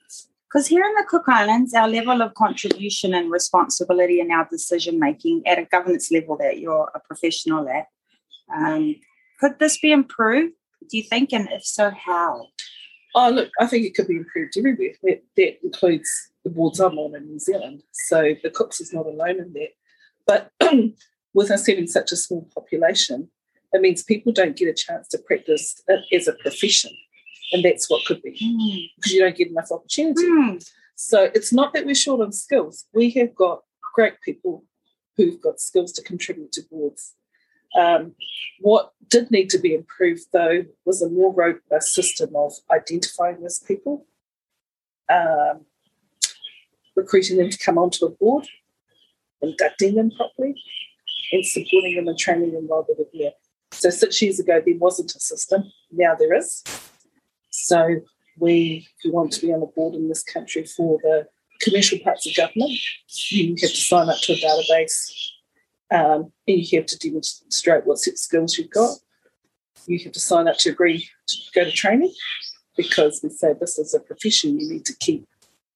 Because 0.54 0.68
here 0.68 0.85
in 0.85 0.94
the 0.94 1.04
Cook 1.09 1.25
Islands, 1.26 1.75
our 1.75 1.88
level 1.88 2.23
of 2.23 2.35
contribution 2.35 3.12
and 3.12 3.28
responsibility 3.28 4.21
in 4.21 4.30
our 4.30 4.47
decision 4.49 5.00
making 5.00 5.42
at 5.49 5.59
a 5.59 5.64
governance 5.64 6.12
level 6.12 6.37
that 6.37 6.61
you're 6.61 6.92
a 6.94 7.00
professional 7.00 7.68
at, 7.68 7.88
um, 8.54 8.94
could 9.40 9.59
this 9.59 9.80
be 9.80 9.90
improved? 9.90 10.54
Do 10.88 10.97
you 10.97 11.02
think? 11.02 11.33
And 11.33 11.49
if 11.50 11.64
so, 11.64 11.90
how? 11.90 12.47
Oh, 13.16 13.30
look, 13.30 13.50
I 13.61 13.66
think 13.66 13.85
it 13.85 13.97
could 13.97 14.06
be 14.06 14.16
improved 14.16 14.56
everywhere. 14.56 14.92
That, 15.02 15.25
that 15.37 15.59
includes 15.64 16.09
the 16.44 16.50
boards 16.50 16.78
I'm 16.78 16.99
on 16.99 17.16
in 17.16 17.26
New 17.26 17.40
Zealand. 17.40 17.83
So 17.92 18.35
the 18.40 18.50
Cooks 18.50 18.80
is 18.80 18.92
not 18.92 19.06
alone 19.06 19.40
in 19.40 19.52
that. 19.54 19.71
But 20.25 20.52
with 21.35 21.50
us 21.50 21.66
having 21.66 21.88
such 21.88 22.12
a 22.12 22.16
small 22.16 22.49
population, 22.54 23.28
it 23.75 23.81
means 23.81 24.02
people 24.02 24.33
don't 24.33 24.57
get 24.57 24.69
a 24.69 24.73
chance 24.73 25.09
to 25.09 25.19
practice 25.19 25.83
it 25.88 26.04
as 26.14 26.28
a 26.28 26.33
profession. 26.35 26.93
And 27.52 27.64
that's 27.64 27.90
what 27.90 28.04
could 28.07 28.23
be 28.23 28.31
Mm. 28.31 28.90
because 28.97 29.12
you 29.12 29.21
don't 29.21 29.37
get 29.37 29.49
enough 29.49 29.71
opportunity. 29.71 30.25
Mm. 30.25 30.71
So 30.97 31.25
it's 31.35 31.52
not 31.52 31.75
that 31.75 31.85
we're 31.85 31.95
short 31.95 32.21
on 32.21 32.33
skills. 32.33 32.87
We 32.95 33.11
have 33.11 33.35
got 33.35 33.64
great 33.95 34.14
people 34.25 34.64
who've 35.16 35.40
got 35.40 35.61
skills 35.61 35.93
to 35.93 36.02
contribute 36.02 36.52
to 36.52 36.62
boards. 36.71 37.14
Um, 37.76 38.14
what 38.61 38.93
did 39.09 39.31
need 39.31 39.50
to 39.50 39.59
be 39.59 39.75
improved, 39.75 40.26
though, 40.33 40.64
was 40.85 41.02
a 41.02 41.11
more 41.11 41.33
robust 41.35 41.93
system 41.93 42.35
of 42.37 42.52
identifying 42.71 43.40
those 43.40 43.59
people, 43.59 44.07
um, 45.09 45.66
recruiting 46.95 47.37
them 47.37 47.50
to 47.50 47.59
come 47.59 47.78
onto 47.78 48.07
a 48.07 48.11
board, 48.11 48.47
inducting 49.43 49.97
them 49.97 50.12
properly, 50.12 50.54
and 51.33 51.45
supporting 51.45 51.97
them 51.97 52.09
and 52.09 52.19
training 52.19 52.52
them 52.52 52.69
while 52.69 52.85
they 52.87 52.95
were 52.97 53.11
there. 53.12 53.33
So 53.75 53.90
six 53.90 54.23
years 54.23 54.40
ago, 54.40 54.62
there 54.64 54.78
wasn't 54.78 55.14
a 55.14 55.21
system. 55.21 55.64
Now 55.93 56.14
there 56.19 56.35
is. 56.35 56.62
So 57.50 58.00
we, 58.38 58.88
if 58.99 59.04
you 59.04 59.12
want 59.12 59.33
to 59.33 59.40
be 59.40 59.52
on 59.52 59.62
a 59.62 59.66
board 59.66 59.95
in 59.95 60.09
this 60.09 60.23
country 60.23 60.64
for 60.64 60.99
the 61.02 61.26
commercial 61.61 61.99
parts 61.99 62.26
of 62.26 62.35
government, 62.35 62.73
you 63.31 63.50
have 63.61 63.71
to 63.71 63.76
sign 63.76 64.09
up 64.09 64.19
to 64.23 64.33
a 64.33 64.37
database 64.37 65.31
um, 65.90 66.33
and 66.49 66.59
you 66.59 66.78
have 66.78 66.87
to 66.87 66.99
demonstrate 66.99 67.87
what 67.87 67.99
set 67.99 68.19
skills 68.19 68.59
you've 68.59 68.71
got. 68.71 68.97
You 69.87 69.99
have 70.04 70.12
to 70.12 70.21
sign 70.21 70.49
up 70.49 70.57
to 70.59 70.71
agree 70.71 71.09
to 71.28 71.37
go 71.54 71.64
to 71.64 71.71
training 71.71 72.12
because 72.76 73.21
we 73.23 73.31
say 73.31 73.54
this 73.59 73.78
is 73.78 73.95
a 73.95 74.00
profession 74.00 74.59
you 74.59 74.69
need 74.69 74.85
to 74.87 74.97
keep 74.97 75.26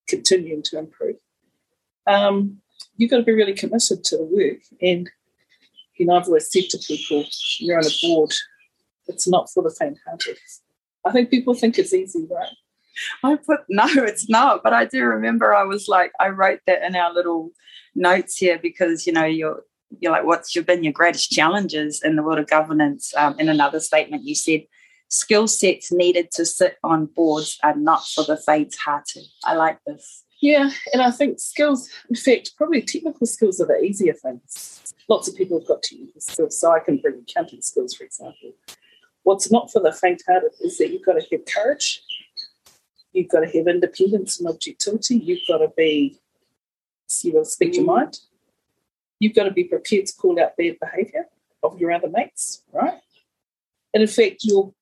continuing 0.08 0.62
to 0.62 0.78
improve. 0.78 1.16
Um, 2.06 2.58
you've 2.96 3.10
got 3.10 3.18
to 3.18 3.22
be 3.22 3.32
really 3.32 3.54
committed 3.54 4.02
to 4.04 4.16
the 4.16 4.24
work. 4.24 4.60
And, 4.80 5.10
you 5.98 6.06
know, 6.06 6.16
I've 6.16 6.26
always 6.26 6.50
said 6.50 6.64
to 6.70 6.78
people, 6.78 7.24
you're 7.58 7.78
on 7.78 7.86
a 7.86 7.90
board, 8.02 8.32
it's 9.06 9.28
not 9.28 9.50
for 9.50 9.62
the 9.62 9.70
faint 9.70 9.98
hearted. 10.06 10.38
I 11.04 11.12
think 11.12 11.30
people 11.30 11.54
think 11.54 11.78
it's 11.78 11.94
easy, 11.94 12.26
right? 12.30 12.54
I 13.22 13.36
put 13.36 13.60
no, 13.68 13.86
it's 13.86 14.28
not. 14.28 14.62
But 14.62 14.72
I 14.72 14.84
do 14.84 15.04
remember 15.04 15.54
I 15.54 15.64
was 15.64 15.88
like, 15.88 16.12
I 16.20 16.28
wrote 16.28 16.60
that 16.66 16.82
in 16.82 16.96
our 16.96 17.12
little 17.12 17.50
notes 17.94 18.36
here 18.36 18.58
because 18.58 19.06
you 19.06 19.12
know 19.12 19.24
you're 19.24 19.64
you're 20.00 20.12
like, 20.12 20.24
what's 20.24 20.54
your 20.54 20.64
been 20.64 20.84
your 20.84 20.92
greatest 20.92 21.30
challenges 21.30 22.02
in 22.02 22.16
the 22.16 22.22
world 22.22 22.38
of 22.38 22.48
governance? 22.48 23.14
Um, 23.16 23.38
in 23.38 23.48
another 23.48 23.80
statement, 23.80 24.24
you 24.24 24.34
said 24.34 24.64
skill 25.08 25.48
sets 25.48 25.90
needed 25.90 26.30
to 26.32 26.44
sit 26.44 26.76
on 26.84 27.06
boards 27.06 27.58
are 27.62 27.74
not 27.74 28.06
for 28.06 28.24
the 28.24 28.36
faint-hearted. 28.36 29.24
I 29.44 29.54
like 29.54 29.78
this. 29.86 30.24
Yeah, 30.40 30.70
and 30.92 31.02
I 31.02 31.10
think 31.10 31.40
skills, 31.40 31.88
in 32.08 32.14
fact, 32.14 32.56
probably 32.56 32.82
technical 32.82 33.26
skills 33.26 33.60
are 33.60 33.66
the 33.66 33.82
easier 33.82 34.14
things. 34.14 34.94
Lots 35.08 35.26
of 35.28 35.34
people 35.34 35.58
have 35.58 35.66
got 35.66 35.82
technical 35.82 36.20
skills, 36.20 36.60
so 36.60 36.70
I 36.70 36.78
can 36.78 36.98
bring 36.98 37.24
accounting 37.28 37.60
skills, 37.60 37.94
for 37.94 38.04
example. 38.04 38.52
What's 39.24 39.50
not 39.50 39.72
for 39.72 39.80
the 39.80 39.92
faint 39.92 40.22
hearted 40.26 40.52
is 40.60 40.78
that 40.78 40.90
you've 40.90 41.04
got 41.04 41.14
to 41.14 41.26
have 41.30 41.44
courage, 41.46 42.02
you've 43.12 43.28
got 43.28 43.40
to 43.40 43.46
have 43.46 43.66
independence 43.66 44.38
and 44.38 44.48
objectivity, 44.48 45.16
you've 45.16 45.46
got 45.48 45.58
to 45.58 45.72
be, 45.76 46.20
you 47.22 47.32
know, 47.32 47.42
speak 47.42 47.74
your 47.74 47.84
mm. 47.84 47.96
mind, 47.96 48.20
you've 49.18 49.34
got 49.34 49.44
to 49.44 49.50
be 49.50 49.64
prepared 49.64 50.06
to 50.06 50.16
call 50.16 50.40
out 50.40 50.56
bad 50.56 50.76
behaviour 50.80 51.26
of 51.64 51.80
your 51.80 51.90
other 51.90 52.08
mates, 52.08 52.62
right? 52.72 53.00
And 53.92 54.02
in 54.02 54.08
fact, 54.08 54.44
your 54.44 54.72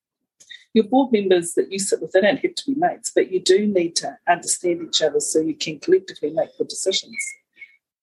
your 0.77 0.85
board 0.85 1.11
members 1.11 1.55
that 1.55 1.73
you 1.73 1.79
sit 1.79 2.03
with, 2.03 2.13
they 2.13 2.21
don't 2.21 2.39
have 2.39 2.55
to 2.55 2.67
be 2.67 2.79
mates, 2.79 3.11
but 3.15 3.33
you 3.33 3.41
do 3.41 3.67
need 3.67 3.97
to 3.97 4.17
understand 4.29 4.83
each 4.87 5.01
other 5.01 5.21
so 5.21 5.41
you 5.41 5.55
can 5.55 5.81
collectively 5.81 6.31
make 6.31 6.51
good 6.59 6.69
decisions. 6.69 7.17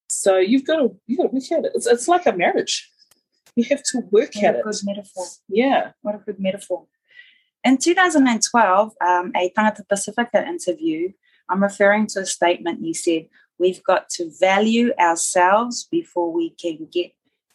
So 0.09 0.37
you've 0.37 0.65
got 0.65 0.77
to 0.77 0.95
you've 1.05 1.19
got 1.19 1.27
to 1.27 1.33
work 1.33 1.51
at 1.51 1.65
it. 1.65 1.71
It's, 1.75 1.85
it's 1.85 2.07
like 2.07 2.25
a 2.25 2.33
marriage. 2.33 2.89
You 3.55 3.65
have 3.69 3.83
to 3.83 3.99
work 4.11 4.31
What 4.33 4.43
at 4.43 4.55
a 4.55 4.59
it. 4.59 4.63
good 4.63 4.75
metaphor. 4.83 5.25
Yeah. 5.47 5.91
What 6.01 6.15
a 6.15 6.17
good 6.17 6.39
metaphor. 6.39 6.87
In 7.63 7.77
2012, 7.77 8.93
um, 8.99 9.31
a 9.35 9.51
Tagata 9.51 9.81
Pasifika 9.87 10.45
interview, 10.45 11.11
I'm 11.49 11.61
referring 11.61 12.07
to 12.07 12.21
a 12.21 12.25
statement 12.25 12.83
you 12.83 12.95
said, 12.95 13.27
we've 13.59 13.83
got 13.83 14.09
to 14.09 14.31
value 14.39 14.91
ourselves 14.99 15.87
before 15.89 16.33
we 16.33 16.49
can 16.49 16.87
get 16.91 17.11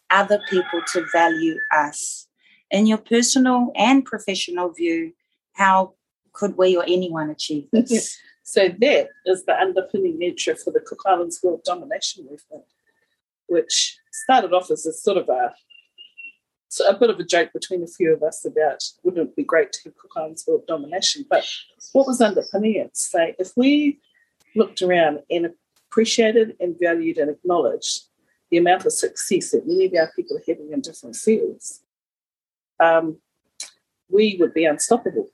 other 0.09 0.39
people 0.49 0.81
to 0.93 1.05
value 1.13 1.57
us. 1.75 2.28
In 2.71 2.85
your 2.85 2.97
personal 2.99 3.71
and 3.75 4.05
professional 4.05 4.69
view, 4.69 5.13
how 5.53 5.93
could 6.33 6.57
we 6.57 6.77
or 6.77 6.83
anyone 6.83 7.29
achieve 7.29 7.67
this? 7.71 8.17
So 8.43 8.67
that 8.67 9.09
is 9.27 9.45
the 9.45 9.55
underpinning 9.59 10.17
nature 10.17 10.55
for 10.55 10.71
the 10.71 10.79
Cook 10.79 11.01
Islands 11.05 11.39
World 11.43 11.61
Domination 11.63 12.25
Movement, 12.25 12.63
which 13.47 13.99
started 14.11 14.53
off 14.53 14.71
as 14.71 14.85
a 14.87 14.93
sort 14.93 15.17
of 15.17 15.29
a 15.29 15.53
so 16.71 16.87
a 16.87 16.97
bit 16.97 17.09
of 17.09 17.19
a 17.19 17.23
joke 17.23 17.51
between 17.51 17.83
a 17.83 17.87
few 17.87 18.13
of 18.13 18.21
us 18.21 18.45
about 18.45 18.83
wouldn't 19.03 19.29
it 19.29 19.35
be 19.35 19.43
great 19.43 19.71
to 19.73 19.79
have 19.85 19.97
Cook 19.97 20.11
Islands 20.15 20.45
World 20.47 20.65
Domination? 20.67 21.25
But 21.29 21.45
what 21.93 22.07
was 22.07 22.21
underpinning 22.21 22.75
it? 22.75 22.95
Say 22.95 23.35
if 23.39 23.51
we 23.55 23.99
looked 24.55 24.81
around 24.81 25.19
and 25.29 25.51
appreciated 25.87 26.55
and 26.59 26.77
valued 26.79 27.17
and 27.17 27.29
acknowledged 27.29 28.03
the 28.51 28.57
amount 28.57 28.85
of 28.85 28.93
success 28.93 29.51
that 29.51 29.67
many 29.67 29.85
of 29.85 29.93
our 29.93 30.11
people 30.15 30.37
are 30.37 30.43
having 30.47 30.71
in 30.71 30.81
different 30.81 31.15
fields, 31.15 31.81
um, 32.79 33.17
we 34.09 34.37
would 34.39 34.53
be 34.53 34.65
unstoppable. 34.65 35.29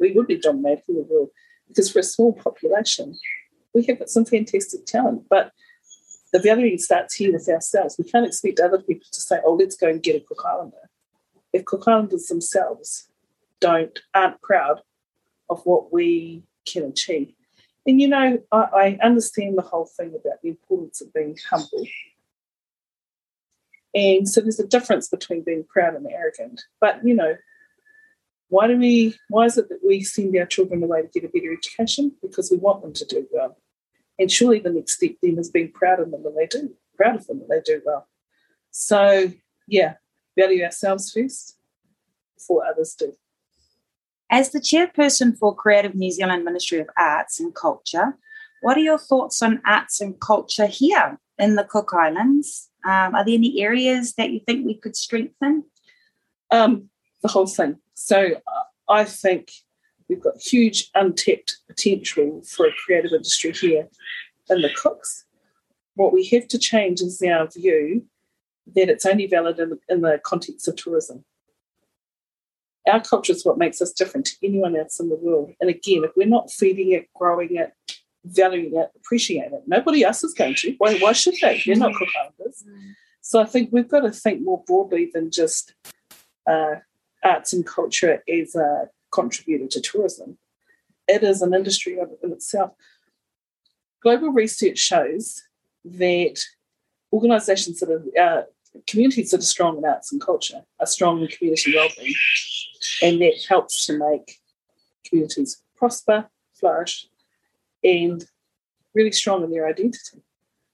We 0.00 0.12
would 0.12 0.26
be 0.26 0.38
dominating 0.38 0.96
the 0.96 1.06
world 1.08 1.30
because 1.68 1.90
for 1.90 2.00
a 2.00 2.04
small 2.04 2.32
population, 2.32 3.16
we 3.74 3.84
have 3.84 3.98
got 3.98 4.10
some 4.10 4.24
fantastic 4.24 4.86
talent, 4.86 5.24
but 5.28 5.52
the 6.32 6.40
valuing 6.40 6.78
starts 6.78 7.14
here 7.14 7.32
with 7.32 7.48
ourselves. 7.48 7.96
We 7.98 8.04
can't 8.04 8.26
expect 8.26 8.60
other 8.60 8.80
people 8.82 9.06
to 9.12 9.20
say, 9.20 9.40
"Oh, 9.44 9.54
let's 9.54 9.76
go 9.76 9.88
and 9.88 10.02
get 10.02 10.16
a 10.16 10.20
Cook 10.20 10.42
Islander." 10.44 10.90
If 11.52 11.64
Cook 11.64 11.86
Islanders 11.86 12.26
themselves 12.26 13.08
don't 13.60 13.98
aren't 14.14 14.42
proud 14.42 14.82
of 15.48 15.64
what 15.64 15.92
we 15.92 16.42
can 16.66 16.84
achieve, 16.84 17.34
and 17.86 18.00
you 18.00 18.08
know, 18.08 18.38
I, 18.50 18.56
I 18.56 18.98
understand 19.02 19.56
the 19.56 19.62
whole 19.62 19.86
thing 19.86 20.08
about 20.08 20.42
the 20.42 20.48
importance 20.48 21.00
of 21.00 21.12
being 21.12 21.36
humble. 21.48 21.86
And 23.94 24.28
so 24.28 24.40
there's 24.40 24.60
a 24.60 24.66
difference 24.66 25.08
between 25.08 25.42
being 25.42 25.64
proud 25.64 25.94
and 25.94 26.06
arrogant. 26.10 26.62
But 26.80 27.04
you 27.04 27.14
know, 27.14 27.36
why 28.48 28.66
do 28.66 28.76
we 28.76 29.14
why 29.28 29.46
is 29.46 29.58
it 29.58 29.68
that 29.68 29.80
we 29.86 30.02
send 30.02 30.36
our 30.36 30.46
children 30.46 30.82
away 30.82 31.02
to 31.02 31.08
get 31.08 31.24
a 31.24 31.28
better 31.28 31.52
education? 31.52 32.12
Because 32.22 32.50
we 32.50 32.58
want 32.58 32.82
them 32.82 32.92
to 32.92 33.04
do 33.04 33.26
well. 33.32 33.56
And 34.18 34.30
surely 34.30 34.60
the 34.60 34.70
next 34.70 34.94
step 34.94 35.12
then 35.22 35.38
is 35.38 35.50
being 35.50 35.72
proud 35.72 36.00
of 36.00 36.10
them 36.10 36.22
when 36.22 36.34
they 36.36 36.46
do, 36.46 36.74
proud 36.96 37.16
of 37.16 37.26
them 37.26 37.40
when 37.40 37.48
they 37.48 37.62
do 37.62 37.82
well. 37.84 38.08
So 38.70 39.32
yeah, 39.66 39.94
value 40.36 40.64
ourselves 40.64 41.12
first 41.12 41.56
before 42.36 42.66
others 42.66 42.94
do. 42.98 43.14
As 44.30 44.50
the 44.50 44.60
chairperson 44.60 45.36
for 45.38 45.54
Creative 45.54 45.94
New 45.94 46.10
Zealand 46.10 46.44
Ministry 46.44 46.80
of 46.80 46.88
Arts 46.98 47.38
and 47.38 47.54
Culture, 47.54 48.16
what 48.62 48.76
are 48.76 48.80
your 48.80 48.98
thoughts 48.98 49.42
on 49.42 49.60
arts 49.66 50.00
and 50.00 50.18
culture 50.20 50.66
here 50.66 51.18
in 51.38 51.56
the 51.56 51.64
Cook 51.64 51.92
Islands? 51.92 52.70
Um, 52.84 53.14
are 53.14 53.24
there 53.24 53.34
any 53.34 53.62
areas 53.62 54.14
that 54.14 54.30
you 54.30 54.40
think 54.40 54.66
we 54.66 54.74
could 54.74 54.96
strengthen? 54.96 55.64
Um, 56.50 56.90
the 57.22 57.28
whole 57.28 57.46
thing. 57.46 57.78
So 57.94 58.32
uh, 58.46 58.62
I 58.92 59.04
think 59.04 59.50
we've 60.08 60.22
got 60.22 60.40
huge 60.40 60.90
untapped 60.94 61.58
potential 61.66 62.42
for 62.46 62.66
a 62.66 62.72
creative 62.84 63.12
industry 63.12 63.52
here 63.52 63.88
in 64.50 64.60
the 64.60 64.70
Cooks. 64.76 65.24
What 65.94 66.12
we 66.12 66.26
have 66.26 66.46
to 66.48 66.58
change 66.58 67.00
is 67.00 67.22
our 67.22 67.48
view 67.48 68.04
that 68.74 68.88
it's 68.88 69.06
only 69.06 69.26
valid 69.26 69.58
in 69.58 69.78
in 69.88 70.00
the 70.02 70.20
context 70.22 70.68
of 70.68 70.76
tourism. 70.76 71.24
Our 72.86 73.00
culture 73.00 73.32
is 73.32 73.44
what 73.44 73.56
makes 73.56 73.80
us 73.80 73.92
different 73.92 74.26
to 74.26 74.36
anyone 74.42 74.76
else 74.76 75.00
in 75.00 75.08
the 75.08 75.16
world. 75.16 75.52
And 75.60 75.70
again, 75.70 76.04
if 76.04 76.10
we're 76.16 76.26
not 76.26 76.50
feeding 76.50 76.92
it, 76.92 77.08
growing 77.14 77.56
it, 77.56 77.72
valuing 78.24 78.74
it, 78.76 78.90
appreciating 78.96 79.52
it, 79.52 79.62
nobody 79.66 80.02
else 80.02 80.24
is 80.24 80.34
going 80.34 80.54
to. 80.56 80.74
Why, 80.78 80.98
why 80.98 81.12
should 81.12 81.34
they? 81.40 81.62
They're 81.64 81.76
not 81.76 81.94
Cook 81.94 82.08
Islanders. 82.18 82.64
So 83.20 83.40
I 83.40 83.44
think 83.44 83.70
we've 83.72 83.88
got 83.88 84.00
to 84.00 84.10
think 84.10 84.42
more 84.42 84.62
broadly 84.66 85.10
than 85.12 85.30
just 85.30 85.74
uh, 86.46 86.76
arts 87.22 87.52
and 87.52 87.66
culture 87.66 88.22
as 88.28 88.54
a 88.54 88.88
contributor 89.10 89.66
to 89.68 89.80
tourism. 89.80 90.38
It 91.08 91.22
is 91.22 91.42
an 91.42 91.54
industry 91.54 91.98
in 92.22 92.32
itself. 92.32 92.72
Global 94.02 94.30
research 94.30 94.78
shows 94.78 95.42
that 95.84 96.40
organisations 97.12 97.80
that 97.80 97.90
are 97.90 98.04
uh, 98.20 98.42
communities 98.86 99.30
that 99.30 99.40
are 99.40 99.42
strong 99.42 99.78
in 99.78 99.84
arts 99.84 100.12
and 100.12 100.20
culture 100.20 100.62
are 100.80 100.86
strong 100.86 101.20
in 101.22 101.28
community 101.28 101.74
wellbeing, 101.74 102.14
and 103.02 103.20
that 103.20 103.44
helps 103.48 103.86
to 103.86 103.98
make 103.98 104.40
communities 105.04 105.62
prosper, 105.76 106.26
flourish, 106.54 107.06
and 107.84 108.24
really 108.94 109.12
strong 109.12 109.44
in 109.44 109.50
their 109.50 109.68
identity. 109.68 110.22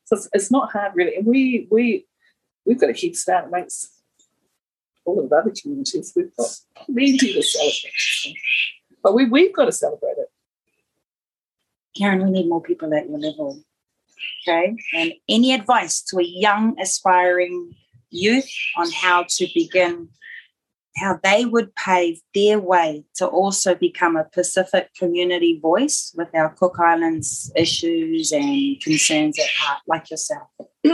So 0.04 0.16
it's, 0.16 0.28
it's 0.32 0.50
not 0.50 0.72
hard, 0.72 0.92
really, 0.94 1.16
and 1.16 1.26
we 1.26 1.68
we 1.70 2.06
we've 2.64 2.80
got 2.80 2.90
a 2.90 2.92
head 2.92 3.16
start 3.16 3.46
amongst 3.46 4.00
all 5.04 5.22
of 5.22 5.28
the 5.28 5.36
other 5.36 5.52
communities. 5.60 6.12
We've 6.14 6.34
got 6.36 6.48
plenty 6.76 7.34
to 7.34 7.42
celebrate. 7.42 8.38
But 9.02 9.14
we, 9.14 9.24
we've 9.26 9.54
got 9.54 9.64
to 9.64 9.72
celebrate 9.72 10.16
it. 10.18 10.30
Caren, 11.98 12.24
we 12.24 12.30
need 12.30 12.48
more 12.48 12.62
people 12.62 12.92
at 12.94 13.08
your 13.08 13.18
level. 13.18 13.62
Okay. 14.46 14.76
And 14.94 15.12
any 15.28 15.54
advice 15.54 16.02
to 16.02 16.18
a 16.18 16.24
young, 16.24 16.78
aspiring 16.78 17.74
youth 18.10 18.50
on 18.76 18.90
how 18.90 19.24
to 19.28 19.48
begin, 19.54 20.08
how 20.96 21.18
they 21.22 21.44
would 21.44 21.74
pave 21.74 22.20
their 22.34 22.58
way 22.58 23.04
to 23.16 23.26
also 23.26 23.74
become 23.74 24.16
a 24.16 24.24
Pacific 24.24 24.90
community 24.98 25.58
voice 25.60 26.12
with 26.16 26.28
our 26.34 26.50
Cook 26.50 26.76
Islands 26.78 27.52
issues 27.56 28.32
and 28.32 28.80
concerns 28.80 29.38
at 29.38 29.46
heart, 29.56 29.82
like 29.86 30.10
yourself? 30.10 30.48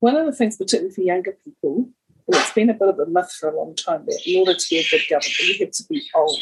One 0.00 0.16
of 0.16 0.26
the 0.26 0.32
things, 0.32 0.56
particularly 0.56 0.94
for 0.94 1.02
younger 1.02 1.36
people, 1.44 1.90
well, 2.26 2.40
it's 2.40 2.52
been 2.52 2.70
a 2.70 2.74
bit 2.74 2.88
of 2.88 2.98
a 2.98 3.06
myth 3.06 3.32
for 3.32 3.48
a 3.48 3.56
long 3.56 3.74
time 3.74 4.04
that 4.06 4.20
in 4.26 4.40
order 4.40 4.54
to 4.54 4.66
be 4.70 4.78
a 4.78 4.86
good 4.90 5.02
government, 5.08 5.40
you 5.40 5.64
have 5.64 5.72
to 5.72 5.84
be 5.88 6.02
old. 6.14 6.40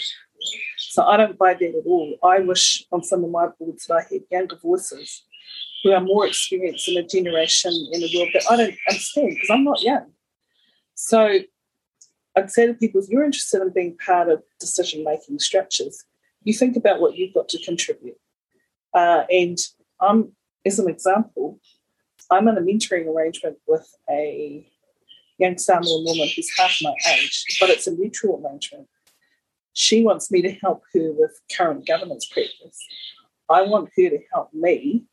So 0.78 1.04
I 1.04 1.16
don't 1.16 1.38
buy 1.38 1.54
that 1.54 1.62
at 1.62 1.86
all. 1.86 2.16
I 2.22 2.40
wish 2.40 2.84
on 2.92 3.02
some 3.02 3.24
of 3.24 3.30
my 3.30 3.48
boards 3.58 3.86
that 3.86 3.94
I 3.94 4.14
had 4.14 4.22
younger 4.30 4.56
voices 4.56 5.24
who 5.82 5.92
are 5.92 6.00
more 6.00 6.26
experienced 6.26 6.88
in 6.88 6.98
a 6.98 7.06
generation 7.06 7.72
in 7.92 8.02
a 8.02 8.08
world 8.16 8.30
that 8.34 8.44
I 8.50 8.56
don't 8.56 8.76
understand 8.88 9.30
because 9.30 9.50
I'm 9.50 9.64
not 9.64 9.82
young. 9.82 10.12
So 10.94 11.38
I'd 12.36 12.50
say 12.50 12.66
to 12.66 12.74
people, 12.74 13.00
if 13.00 13.08
you're 13.08 13.24
interested 13.24 13.62
in 13.62 13.70
being 13.70 13.96
part 13.96 14.28
of 14.28 14.42
decision 14.60 15.04
making 15.04 15.38
structures, 15.38 16.04
you 16.44 16.52
think 16.52 16.76
about 16.76 17.00
what 17.00 17.16
you've 17.16 17.34
got 17.34 17.48
to 17.48 17.64
contribute. 17.64 18.18
Uh, 18.92 19.24
and 19.30 19.58
I'm, 20.00 20.32
as 20.64 20.78
an 20.78 20.88
example, 20.88 21.58
I'm 22.30 22.48
in 22.48 22.58
a 22.58 22.60
mentoring 22.60 23.06
arrangement 23.06 23.56
with 23.66 23.88
a 24.10 24.66
young 25.38 25.58
Samoan 25.58 26.04
woman 26.04 26.28
who's 26.34 26.50
half 26.58 26.76
my 26.82 26.94
age, 27.10 27.44
but 27.60 27.70
it's 27.70 27.86
a 27.86 27.92
mutual 27.92 28.42
arrangement. 28.44 28.88
She 29.72 30.02
wants 30.04 30.30
me 30.30 30.42
to 30.42 30.52
help 30.52 30.82
her 30.94 31.12
with 31.12 31.40
current 31.56 31.86
governance 31.86 32.26
practice. 32.26 32.78
I 33.48 33.62
want 33.62 33.90
her 33.96 34.10
to 34.10 34.18
help 34.32 34.52
me 34.52 35.04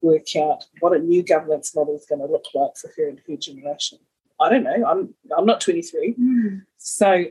work 0.00 0.34
out 0.36 0.64
what 0.80 0.96
a 0.96 0.98
new 0.98 1.22
governance 1.22 1.74
model 1.74 1.96
is 1.96 2.06
going 2.06 2.20
to 2.20 2.26
look 2.26 2.46
like 2.54 2.76
for 2.76 2.90
her 2.96 3.08
and 3.08 3.20
her 3.26 3.36
generation. 3.36 3.98
I 4.44 4.50
don't 4.50 4.64
know. 4.64 4.84
I'm 4.86 5.14
I'm 5.36 5.46
not 5.46 5.60
23, 5.60 6.14
mm. 6.14 6.62
so 6.76 7.24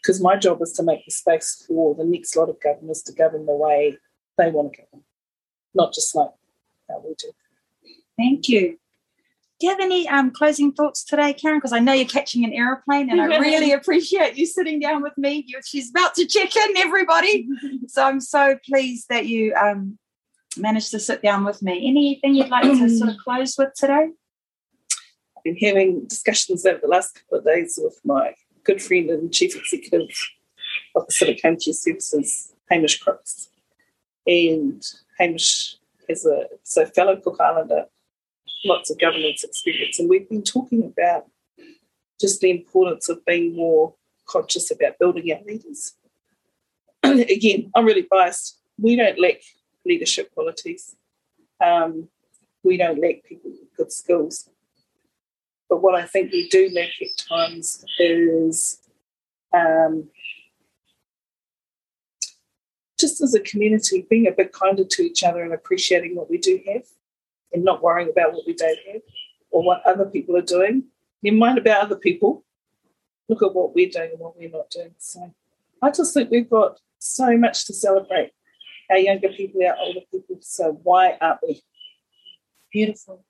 because 0.00 0.20
um, 0.20 0.22
my 0.22 0.36
job 0.36 0.62
is 0.62 0.72
to 0.74 0.82
make 0.84 1.04
the 1.04 1.10
space 1.10 1.64
for 1.66 1.94
the 1.94 2.04
next 2.04 2.36
lot 2.36 2.48
of 2.48 2.60
governors 2.60 3.02
to 3.02 3.12
govern 3.12 3.46
the 3.46 3.54
way 3.54 3.98
they 4.38 4.50
want 4.50 4.72
to 4.74 4.82
govern, 4.82 5.04
not 5.74 5.92
just 5.92 6.14
like 6.14 6.30
how 6.88 7.02
we 7.04 7.14
do. 7.18 7.32
Thank 8.16 8.48
you. 8.48 8.78
Do 9.58 9.66
you 9.66 9.72
have 9.72 9.80
any 9.80 10.08
um, 10.08 10.30
closing 10.30 10.72
thoughts 10.72 11.04
today, 11.04 11.34
Caren? 11.34 11.56
Because 11.56 11.72
I 11.72 11.80
know 11.80 11.92
you're 11.92 12.06
catching 12.06 12.44
an 12.44 12.52
aeroplane, 12.52 13.10
and 13.10 13.20
I 13.20 13.38
really 13.38 13.72
appreciate 13.72 14.36
you 14.36 14.46
sitting 14.46 14.78
down 14.78 15.02
with 15.02 15.18
me. 15.18 15.44
You, 15.46 15.60
she's 15.66 15.90
about 15.90 16.14
to 16.14 16.26
check 16.26 16.54
in, 16.56 16.76
everybody. 16.76 17.48
so 17.88 18.04
I'm 18.04 18.20
so 18.20 18.56
pleased 18.64 19.08
that 19.10 19.26
you 19.26 19.52
um, 19.54 19.98
managed 20.56 20.92
to 20.92 21.00
sit 21.00 21.22
down 21.22 21.44
with 21.44 21.60
me. 21.60 21.88
Anything 21.88 22.36
you'd 22.36 22.48
like 22.48 22.62
to 22.62 22.88
sort 22.88 23.10
of 23.10 23.16
close 23.18 23.58
with 23.58 23.74
today? 23.74 24.08
I've 25.40 25.44
been 25.44 25.68
having 25.68 26.04
discussions 26.04 26.66
over 26.66 26.80
the 26.82 26.88
last 26.88 27.14
couple 27.14 27.38
of 27.38 27.44
days 27.46 27.78
with 27.82 27.98
my 28.04 28.34
good 28.62 28.82
friend 28.82 29.08
and 29.08 29.32
chief 29.32 29.56
executive 29.56 30.10
of 30.94 31.06
Pacific 31.06 31.40
Home 31.42 31.56
Care 31.56 31.72
Services, 31.72 32.52
Hamish 32.70 33.00
Crooks. 33.00 33.48
And 34.26 34.84
Hamish 35.18 35.76
is 36.10 36.26
a 36.26 36.44
so 36.62 36.84
fellow 36.84 37.16
Cook 37.16 37.38
Islander, 37.40 37.86
lots 38.66 38.90
of 38.90 39.00
governance 39.00 39.42
experience. 39.42 39.98
And 39.98 40.10
we've 40.10 40.28
been 40.28 40.42
talking 40.42 40.84
about 40.84 41.24
just 42.20 42.42
the 42.42 42.50
importance 42.50 43.08
of 43.08 43.24
being 43.24 43.56
more 43.56 43.94
conscious 44.26 44.70
about 44.70 44.98
building 44.98 45.32
our 45.32 45.42
leaders. 45.46 45.94
Again, 47.02 47.70
I'm 47.74 47.86
really 47.86 48.06
biased. 48.10 48.58
We 48.78 48.94
don't 48.94 49.18
lack 49.18 49.40
leadership 49.86 50.34
qualities. 50.34 50.96
Um, 51.64 52.08
we 52.62 52.76
don't 52.76 53.00
lack 53.00 53.24
people 53.24 53.52
with 53.52 53.74
good 53.74 53.90
skills. 53.90 54.50
But 55.70 55.82
what 55.82 55.94
I 55.94 56.04
think 56.04 56.32
we 56.32 56.48
do 56.48 56.68
lack 56.74 56.90
at 57.00 57.16
times 57.28 57.84
is 58.00 58.80
um, 59.54 60.08
just 62.98 63.20
as 63.20 63.34
a 63.34 63.40
community, 63.40 64.04
being 64.10 64.26
a 64.26 64.32
bit 64.32 64.52
kinder 64.52 64.84
to 64.84 65.02
each 65.02 65.22
other 65.22 65.42
and 65.44 65.54
appreciating 65.54 66.16
what 66.16 66.28
we 66.28 66.38
do 66.38 66.60
have 66.66 66.82
and 67.52 67.64
not 67.64 67.82
worrying 67.82 68.10
about 68.10 68.32
what 68.32 68.46
we 68.46 68.52
don't 68.52 68.78
have 68.92 69.02
or 69.50 69.62
what 69.62 69.86
other 69.86 70.06
people 70.06 70.36
are 70.36 70.42
doing. 70.42 70.84
Never 71.22 71.36
mind 71.36 71.58
about 71.58 71.82
other 71.82 71.96
people. 71.96 72.44
Look 73.28 73.42
at 73.44 73.54
what 73.54 73.72
we're 73.72 73.88
doing 73.88 74.10
and 74.10 74.20
what 74.20 74.36
we're 74.36 74.50
not 74.50 74.70
doing. 74.70 74.94
So 74.98 75.32
I 75.80 75.92
just 75.92 76.12
think 76.12 76.30
we've 76.30 76.50
got 76.50 76.80
so 76.98 77.36
much 77.38 77.66
to 77.66 77.72
celebrate 77.72 78.32
our 78.90 78.98
younger 78.98 79.28
people, 79.28 79.64
our 79.64 79.76
older 79.78 80.00
people. 80.10 80.38
So 80.40 80.80
why 80.82 81.16
aren't 81.20 81.40
we? 81.46 81.62
Beautiful. 82.72 83.24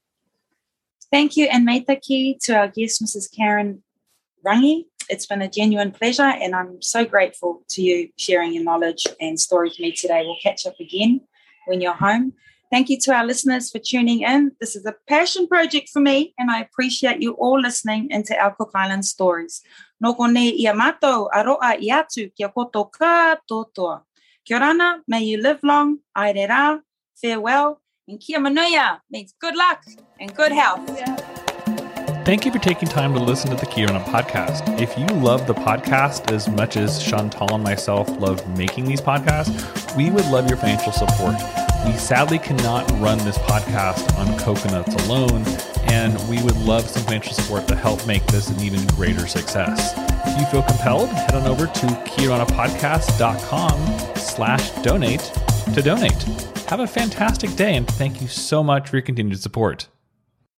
Thank 1.12 1.36
you, 1.36 1.46
and 1.46 1.68
key 2.02 2.38
to 2.42 2.54
our 2.56 2.68
guest, 2.68 3.02
Mrs. 3.02 3.28
Caren 3.36 3.80
Rangi. 4.46 4.84
It's 5.08 5.26
been 5.26 5.42
a 5.42 5.50
genuine 5.50 5.90
pleasure, 5.90 6.22
and 6.22 6.54
I'm 6.54 6.80
so 6.80 7.04
grateful 7.04 7.64
to 7.70 7.82
you 7.82 8.10
sharing 8.16 8.54
your 8.54 8.62
knowledge 8.62 9.08
and 9.20 9.38
story 9.38 9.70
with 9.70 9.80
me 9.80 9.90
today. 9.90 10.22
We'll 10.24 10.36
catch 10.40 10.66
up 10.66 10.78
again 10.78 11.22
when 11.66 11.80
you're 11.80 11.94
home. 11.94 12.34
Thank 12.70 12.90
you 12.90 12.98
to 13.00 13.12
our 13.12 13.26
listeners 13.26 13.72
for 13.72 13.80
tuning 13.80 14.20
in. 14.20 14.52
This 14.60 14.76
is 14.76 14.86
a 14.86 14.94
passion 15.08 15.48
project 15.48 15.88
for 15.88 15.98
me, 15.98 16.32
and 16.38 16.48
I 16.48 16.60
appreciate 16.60 17.20
you 17.20 17.32
all 17.32 17.60
listening 17.60 18.12
into 18.12 18.38
our 18.40 18.54
Cook 18.54 18.70
Island 18.76 19.04
stories. 19.04 19.62
Noko 20.00 20.26
ne 20.26 20.50
ia 20.50 20.72
aroa 20.72 21.74
i 21.74 21.90
atu 21.90 22.30
kia 22.36 22.50
koto 22.50 22.84
katoa. 22.84 24.02
Kia 24.44 24.60
rana, 24.60 25.02
may 25.08 25.24
you 25.24 25.42
live 25.42 25.58
long, 25.64 25.98
aere 26.16 26.46
rā, 26.46 26.80
farewell, 27.20 27.80
and 28.10 28.20
kia 28.20 28.38
manuia 28.38 29.00
means 29.10 29.34
good 29.40 29.56
luck 29.56 29.82
and 30.18 30.34
good 30.34 30.52
health. 30.52 30.86
Thank 32.24 32.44
you 32.44 32.52
for 32.52 32.58
taking 32.58 32.88
time 32.88 33.14
to 33.14 33.20
listen 33.20 33.48
to 33.50 33.56
the 33.56 33.64
Kia 33.66 33.86
Orana 33.88 34.04
podcast. 34.04 34.80
If 34.80 34.98
you 34.98 35.06
love 35.20 35.46
the 35.46 35.54
podcast 35.54 36.30
as 36.30 36.48
much 36.48 36.76
as 36.76 37.02
Chantal 37.02 37.54
and 37.54 37.64
myself 37.64 38.10
love 38.20 38.46
making 38.58 38.84
these 38.84 39.00
podcasts, 39.00 39.96
we 39.96 40.10
would 40.10 40.26
love 40.26 40.46
your 40.48 40.58
financial 40.58 40.92
support. 40.92 41.34
We 41.86 41.92
sadly 41.92 42.38
cannot 42.38 42.90
run 43.00 43.16
this 43.18 43.38
podcast 43.38 44.14
on 44.18 44.38
coconuts 44.38 44.94
alone, 45.06 45.44
and 45.90 46.12
we 46.28 46.42
would 46.42 46.58
love 46.58 46.86
some 46.88 47.04
financial 47.04 47.32
support 47.32 47.66
to 47.68 47.74
help 47.74 48.06
make 48.06 48.26
this 48.26 48.50
an 48.50 48.60
even 48.60 48.86
greater 48.88 49.26
success. 49.26 49.94
If 50.26 50.38
you 50.38 50.44
feel 50.46 50.62
compelled, 50.62 51.08
head 51.08 51.34
on 51.34 51.46
over 51.46 51.66
to 51.66 51.86
kiranapodcast.com 51.86 54.16
slash 54.16 54.70
donate 54.82 55.32
to 55.74 55.82
donate. 55.82 56.22
Have 56.68 56.80
a 56.80 56.86
fantastic 56.86 57.54
day 57.56 57.76
and 57.76 57.86
thank 57.86 58.20
you 58.20 58.28
so 58.28 58.62
much 58.62 58.88
for 58.88 58.96
your 58.96 59.02
continued 59.02 59.40
support. 59.40 59.88